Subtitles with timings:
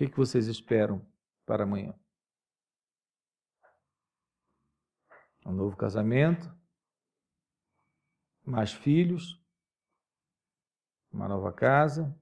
[0.00, 1.06] que, que vocês esperam
[1.44, 1.94] para amanhã?
[5.44, 6.50] Um novo casamento?
[8.42, 9.38] Mais filhos?
[11.12, 12.18] Uma nova casa?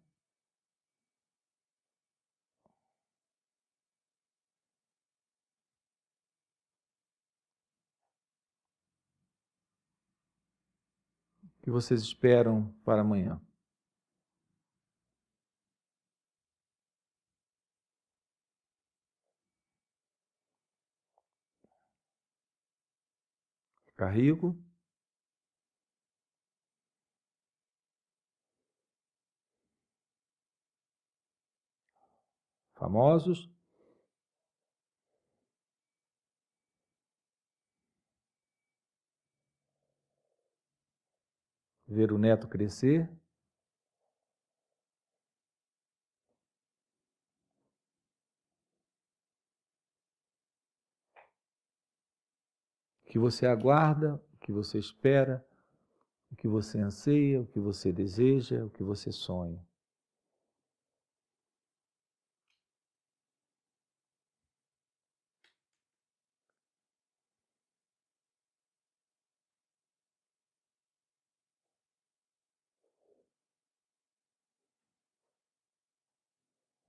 [11.45, 13.41] O que vocês esperam para amanhã?
[23.98, 24.57] Ficar rico?
[32.77, 33.51] Famosos?
[41.88, 43.10] Ver o neto crescer?
[53.09, 55.45] Que você aguarda, o que você espera,
[56.30, 59.66] o que você anseia, o que você deseja, o que você sonha.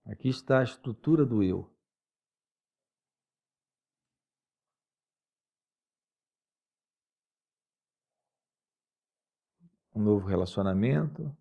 [0.06, 1.72] Aqui está a estrutura do eu.
[9.94, 11.36] Um novo relacionamento,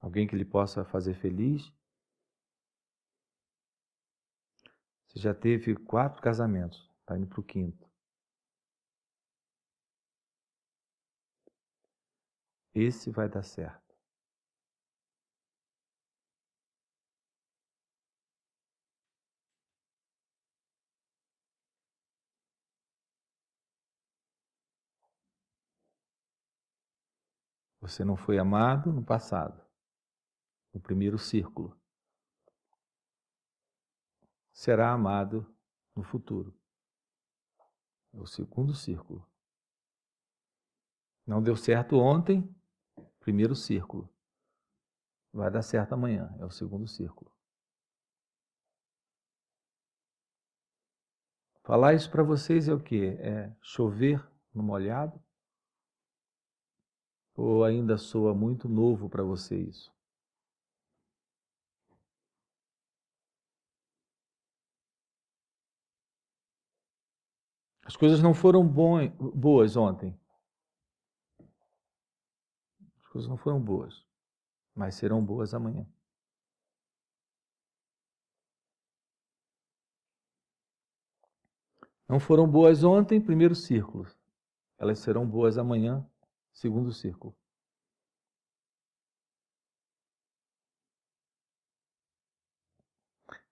[0.00, 1.72] alguém que lhe possa fazer feliz.
[5.08, 7.90] Você já teve quatro casamentos, está indo para o quinto.
[12.72, 13.89] Esse vai dar certo.
[27.80, 29.64] Você não foi amado no passado,
[30.72, 31.78] no primeiro círculo.
[34.52, 35.46] Será amado
[35.96, 36.54] no futuro.
[38.12, 39.26] É o segundo círculo.
[41.26, 42.54] Não deu certo ontem,
[43.20, 44.12] primeiro círculo.
[45.32, 47.30] Vai dar certo amanhã, é o segundo círculo.
[51.62, 53.06] Falar isso para vocês é o que?
[53.20, 55.22] É chover no molhado?
[57.36, 59.92] Ou ainda soa muito novo para você isso?
[67.84, 70.16] As coisas não foram boas ontem.
[73.00, 74.06] As coisas não foram boas,
[74.74, 75.84] mas serão boas amanhã.
[82.08, 84.04] Não foram boas ontem, primeiro círculo.
[84.78, 86.04] Elas serão boas amanhã,
[86.52, 87.34] Segundo círculo.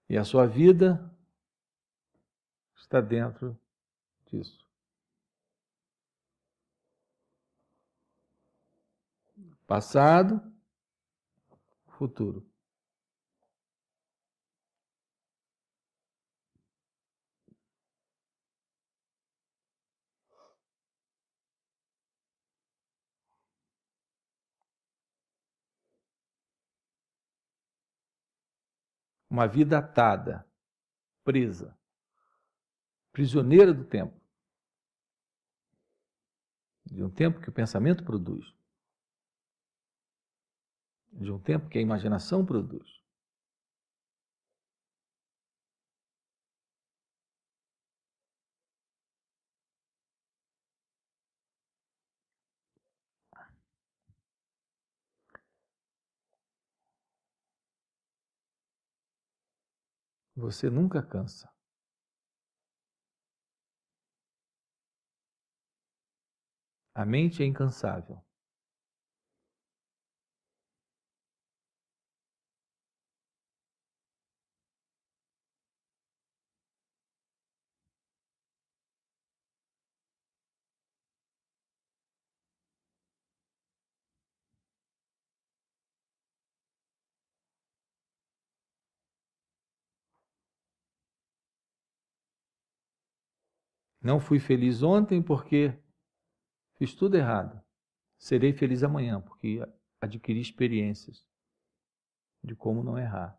[0.08, 1.14] E a sua vida
[2.74, 3.58] está dentro
[4.26, 4.66] disso.
[9.66, 10.40] Passado,
[11.98, 12.48] futuro.
[29.30, 30.46] Uma vida atada,
[31.24, 31.76] presa,
[33.12, 34.18] prisioneira do tempo.
[36.84, 38.54] De um tempo que o pensamento produz.
[41.12, 42.97] De um tempo que a imaginação produz.
[60.38, 61.50] Você nunca cansa.
[66.94, 68.22] A mente é incansável.
[94.08, 95.78] Não fui feliz ontem porque
[96.78, 97.62] fiz tudo errado.
[98.18, 99.60] Serei feliz amanhã porque
[100.00, 101.26] adquiri experiências
[102.42, 103.38] de como não errar.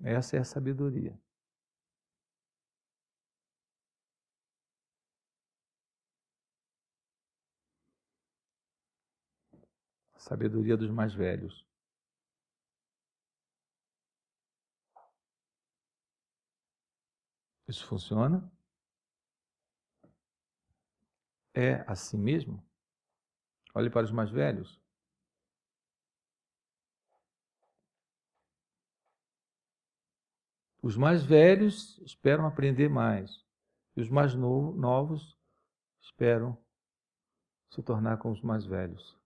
[0.00, 1.20] Essa é a sabedoria.
[10.14, 11.67] A sabedoria dos mais velhos.
[17.68, 18.50] Isso funciona?
[21.54, 22.66] É assim mesmo?
[23.74, 24.80] Olhe para os mais velhos.
[30.80, 33.44] Os mais velhos esperam aprender mais.
[33.96, 35.36] E os mais no novos
[36.00, 36.56] esperam
[37.70, 39.18] se tornar como os mais velhos.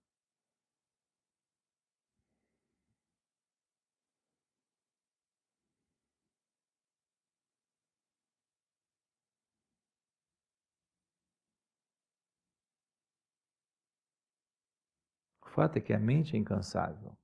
[15.41, 17.15] O fato é que a mente é incansável.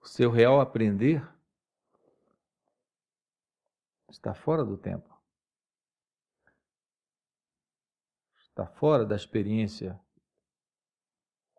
[0.00, 1.20] O seu real aprender
[4.08, 5.12] está fora do tempo.
[8.36, 10.00] Está fora da experiência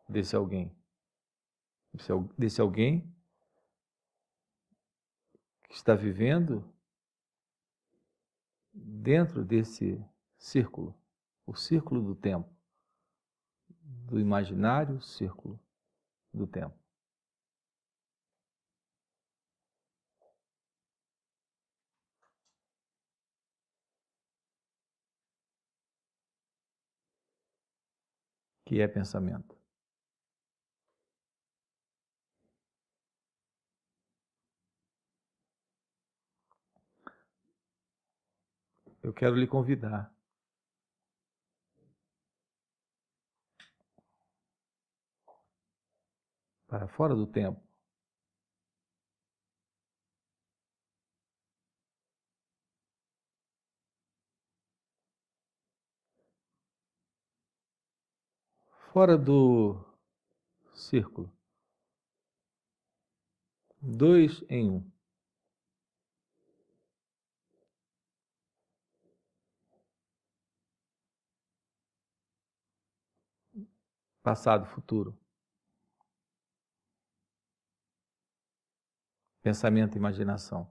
[0.08, 0.74] desse alguém.
[2.38, 3.14] Desse alguém
[5.64, 6.77] que está vivendo
[8.78, 10.04] dentro desse
[10.38, 10.96] círculo,
[11.46, 12.50] o círculo do tempo,
[13.82, 15.60] do imaginário círculo
[16.34, 16.78] do tempo.
[28.68, 29.57] que é pensamento.
[39.04, 40.14] Eu quero lhe convidar
[46.68, 47.68] para fora do tempo.
[58.98, 59.80] fora do
[60.74, 61.32] círculo.
[63.80, 64.97] Dois em um.
[74.28, 75.18] Passado, futuro.
[79.42, 80.70] Pensamento e imaginação.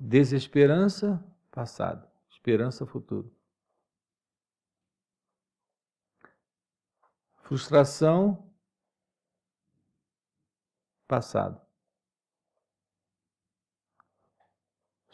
[0.00, 2.10] Desesperança, passado.
[2.28, 3.32] Esperança, futuro.
[7.44, 8.52] Frustração,
[11.06, 11.65] passado.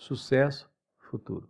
[0.03, 0.69] Sucesso,
[0.99, 1.49] futuro.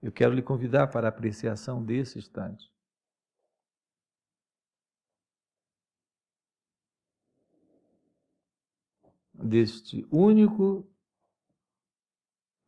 [0.00, 2.72] Eu quero lhe convidar para a apreciação desse instante.
[9.42, 10.88] Deste único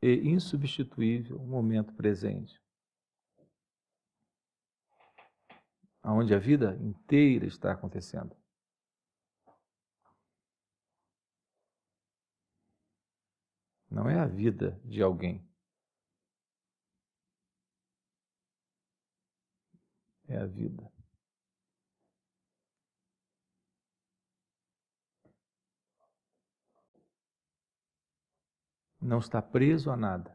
[0.03, 2.61] e insubstituível momento presente.
[6.03, 8.37] Onde a vida inteira está acontecendo.
[13.91, 15.47] Não é a vida de alguém.
[20.29, 20.94] é a vida.
[29.05, 30.35] Não está preso a nada.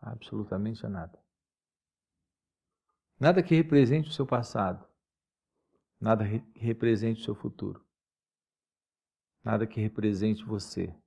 [0.00, 1.22] Absolutamente a nada.
[3.20, 4.88] Nada que represente o seu passado.
[6.00, 7.86] Nada que represente o seu futuro.
[9.44, 10.98] Nada que represente você.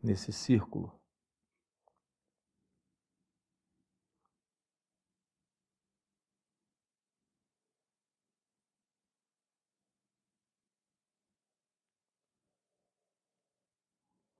[0.00, 0.97] nesse círculo.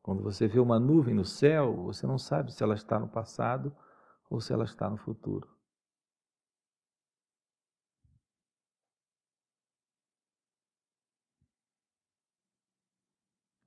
[0.08, 3.76] Quando você vê uma nuvem no céu, você não sabe se ela está no passado
[4.30, 5.54] ou se ela está no futuro.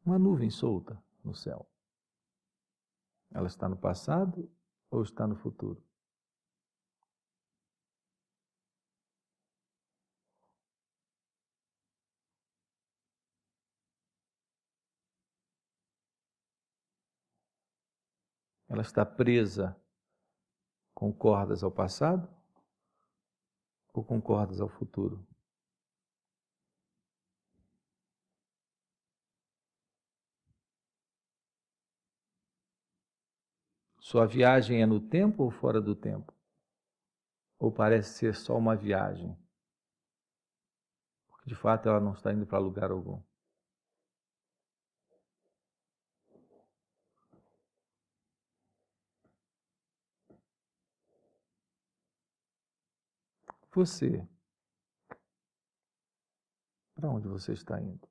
[0.03, 1.69] Uma nuvem solta no céu.
[3.29, 4.51] Ela está no passado
[4.89, 5.90] ou está no futuro?
[18.71, 19.75] Ela está presa
[20.93, 22.25] com cordas ao passado
[23.93, 25.27] ou com cordas ao futuro?
[33.99, 36.33] Sua viagem é no tempo ou fora do tempo?
[37.59, 39.37] Ou parece ser só uma viagem?
[41.27, 43.21] Porque de fato ela não está indo para lugar algum.
[53.73, 54.27] Você,
[56.93, 58.07] para onde você está indo?